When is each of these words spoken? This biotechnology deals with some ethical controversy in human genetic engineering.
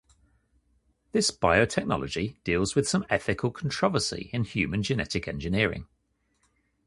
This 1.11 1.29
biotechnology 1.29 2.37
deals 2.43 2.73
with 2.73 2.87
some 2.89 3.05
ethical 3.07 3.51
controversy 3.51 4.31
in 4.33 4.45
human 4.45 4.81
genetic 4.81 5.27
engineering. 5.27 5.85